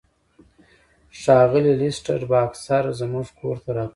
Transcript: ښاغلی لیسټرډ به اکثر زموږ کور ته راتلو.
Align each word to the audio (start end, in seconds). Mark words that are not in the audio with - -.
ښاغلی 1.19 1.73
لیسټرډ 1.81 2.21
به 2.29 2.37
اکثر 2.47 2.83
زموږ 2.99 3.27
کور 3.39 3.57
ته 3.63 3.69
راتلو. 3.75 3.89